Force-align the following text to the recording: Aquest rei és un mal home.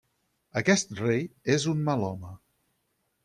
Aquest 0.61 0.95
rei 1.01 1.21
és 1.57 1.67
un 1.73 1.85
mal 1.91 2.07
home. 2.09 2.33